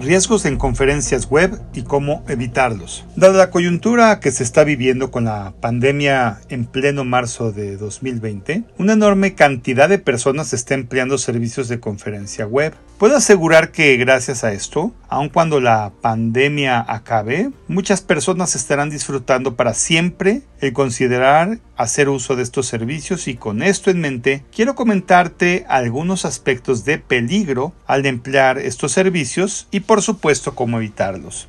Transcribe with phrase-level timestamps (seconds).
[0.00, 3.04] Riesgos en conferencias web y cómo evitarlos.
[3.16, 8.64] Dada la coyuntura que se está viviendo con la pandemia en pleno marzo de 2020,
[8.78, 12.74] una enorme cantidad de personas está empleando servicios de conferencia web.
[12.98, 19.54] Puedo asegurar que gracias a esto, aun cuando la pandemia acabe, muchas personas estarán disfrutando
[19.54, 24.74] para siempre el considerar hacer uso de estos servicios y con esto en mente quiero
[24.74, 31.46] comentarte algunos aspectos de peligro al emplear estos servicios y por supuesto cómo evitarlos.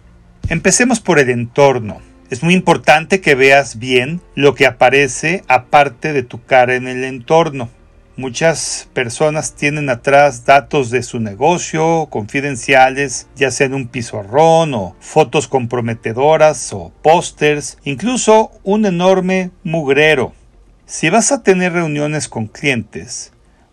[0.50, 2.00] Empecemos por el entorno.
[2.30, 7.04] Es muy importante que veas bien lo que aparece aparte de tu cara en el
[7.04, 7.72] entorno.
[8.20, 14.94] Muchas personas tienen atrás datos de su negocio, confidenciales, ya sea en un pizarrón o
[15.00, 20.34] fotos comprometedoras o pósters, incluso un enorme mugrero.
[20.86, 23.32] Si vas a tener reuniones con clientes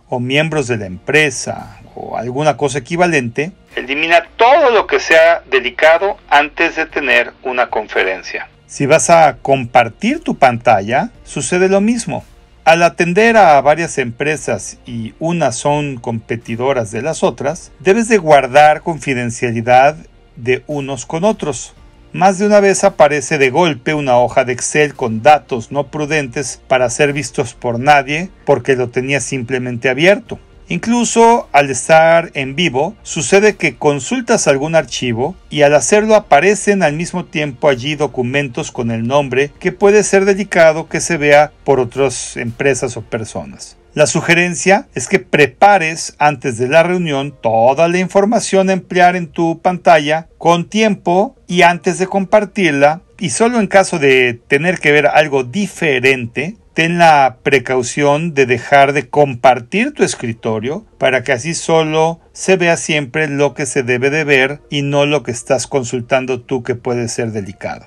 [0.09, 6.19] o miembros de la empresa o alguna cosa equivalente, elimina todo lo que sea delicado
[6.31, 8.49] antes de tener una conferencia.
[8.69, 12.25] Si vas a compartir tu pantalla, sucede lo mismo.
[12.67, 18.83] Al atender a varias empresas y unas son competidoras de las otras, debes de guardar
[18.83, 19.97] confidencialidad
[20.35, 21.75] de unos con otros.
[22.13, 26.61] Más de una vez aparece de golpe una hoja de Excel con datos no prudentes
[26.67, 30.41] para ser vistos por nadie porque lo tenía simplemente abierto.
[30.69, 36.95] Incluso al estar en vivo, sucede que consultas algún archivo y al hacerlo aparecen al
[36.95, 41.79] mismo tiempo allí documentos con el nombre que puede ser delicado que se vea por
[41.79, 43.77] otras empresas o personas.
[43.95, 49.29] La sugerencia es que prepares antes de la reunión toda la información a emplear en
[49.29, 54.93] tu pantalla con tiempo y antes de compartirla y solo en caso de tener que
[54.93, 61.55] ver algo diferente ten la precaución de dejar de compartir tu escritorio para que así
[61.55, 65.67] solo se vea siempre lo que se debe de ver y no lo que estás
[65.67, 67.87] consultando tú que puede ser delicado.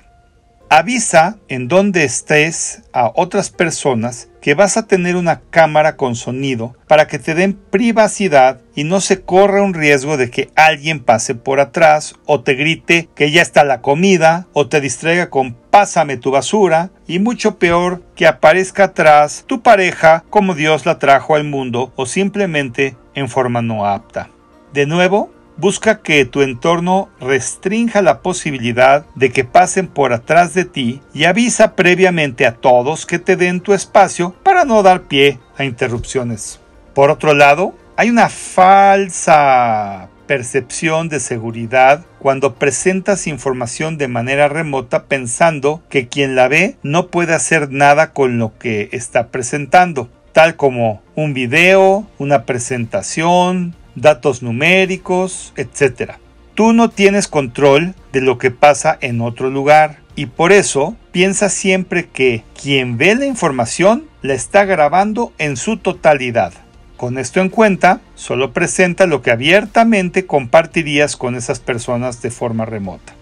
[0.72, 6.76] Avisa en donde estés a otras personas que vas a tener una cámara con sonido
[6.86, 11.34] para que te den privacidad y no se corra un riesgo de que alguien pase
[11.34, 16.18] por atrás o te grite que ya está la comida o te distraiga con pásame
[16.18, 21.42] tu basura y mucho peor que aparezca atrás tu pareja como Dios la trajo al
[21.42, 24.30] mundo o simplemente en forma no apta.
[24.72, 30.64] De nuevo, Busca que tu entorno restrinja la posibilidad de que pasen por atrás de
[30.64, 35.38] ti y avisa previamente a todos que te den tu espacio para no dar pie
[35.58, 36.60] a interrupciones.
[36.94, 45.04] Por otro lado, hay una falsa percepción de seguridad cuando presentas información de manera remota
[45.04, 50.56] pensando que quien la ve no puede hacer nada con lo que está presentando, tal
[50.56, 56.12] como un video, una presentación, datos numéricos, etc.
[56.54, 61.48] Tú no tienes control de lo que pasa en otro lugar y por eso piensa
[61.48, 66.52] siempre que quien ve la información la está grabando en su totalidad.
[66.96, 72.66] Con esto en cuenta, solo presenta lo que abiertamente compartirías con esas personas de forma
[72.66, 73.14] remota.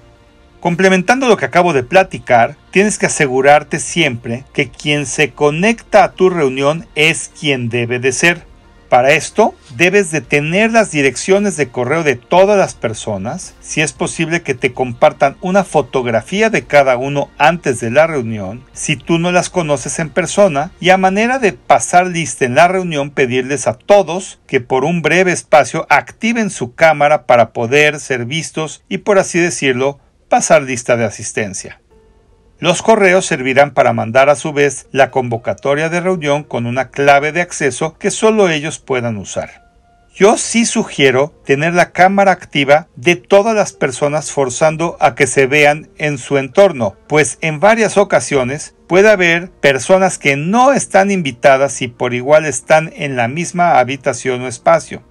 [0.58, 6.12] Complementando lo que acabo de platicar, tienes que asegurarte siempre que quien se conecta a
[6.12, 8.47] tu reunión es quien debe de ser.
[8.88, 13.92] Para esto, debes de tener las direcciones de correo de todas las personas, si es
[13.92, 19.18] posible que te compartan una fotografía de cada uno antes de la reunión, si tú
[19.18, 23.66] no las conoces en persona, y a manera de pasar lista en la reunión pedirles
[23.66, 28.98] a todos que por un breve espacio activen su cámara para poder ser vistos y
[28.98, 29.98] por así decirlo,
[30.30, 31.80] pasar lista de asistencia.
[32.60, 37.30] Los correos servirán para mandar a su vez la convocatoria de reunión con una clave
[37.30, 39.68] de acceso que solo ellos puedan usar.
[40.12, 45.46] Yo sí sugiero tener la cámara activa de todas las personas forzando a que se
[45.46, 51.80] vean en su entorno, pues en varias ocasiones puede haber personas que no están invitadas
[51.82, 55.04] y por igual están en la misma habitación o espacio.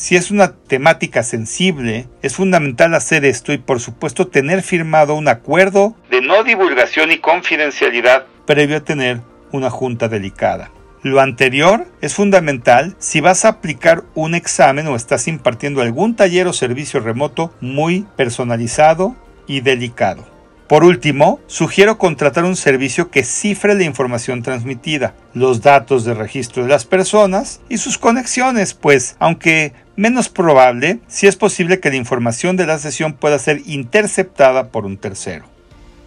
[0.00, 5.28] Si es una temática sensible, es fundamental hacer esto y por supuesto tener firmado un
[5.28, 9.20] acuerdo de no divulgación y confidencialidad previo a tener
[9.52, 10.70] una junta delicada.
[11.02, 16.46] Lo anterior es fundamental si vas a aplicar un examen o estás impartiendo algún taller
[16.46, 19.16] o servicio remoto muy personalizado
[19.46, 20.24] y delicado.
[20.70, 26.62] Por último, sugiero contratar un servicio que cifre la información transmitida, los datos de registro
[26.62, 31.96] de las personas y sus conexiones, pues, aunque menos probable, sí es posible que la
[31.96, 35.44] información de la sesión pueda ser interceptada por un tercero.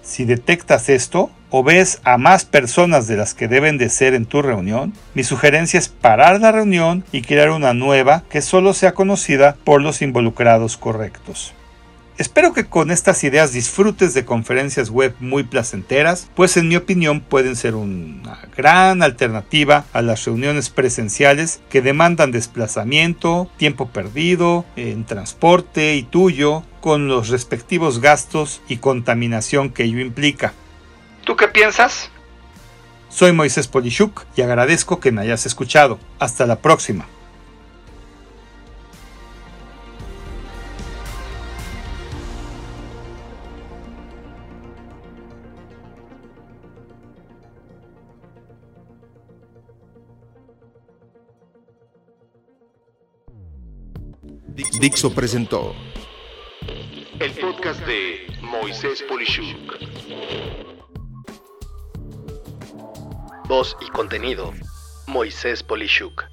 [0.01, 4.25] Si detectas esto o ves a más personas de las que deben de ser en
[4.25, 8.95] tu reunión, mi sugerencia es parar la reunión y crear una nueva que solo sea
[8.95, 11.53] conocida por los involucrados correctos.
[12.19, 17.21] Espero que con estas ideas disfrutes de conferencias web muy placenteras, pues en mi opinión
[17.21, 25.05] pueden ser una gran alternativa a las reuniones presenciales que demandan desplazamiento, tiempo perdido en
[25.05, 30.53] transporte y tuyo, con los respectivos gastos y contaminación que ello implica.
[31.23, 32.11] ¿Tú qué piensas?
[33.09, 35.97] Soy Moisés Polishuk y agradezco que me hayas escuchado.
[36.19, 37.05] Hasta la próxima.
[54.47, 55.73] Dixo presentó
[57.19, 59.77] el podcast de Moisés Polishuk.
[63.47, 64.53] Voz y contenido:
[65.07, 66.32] Moisés Polishuk.